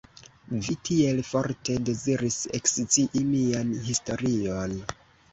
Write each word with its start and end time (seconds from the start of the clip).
Vi 0.67 0.75
tiel 0.87 1.19
forte 1.31 1.75
deziris 1.89 2.37
ekscii 2.59 3.21
mian 3.27 3.75
historion. 3.89 4.75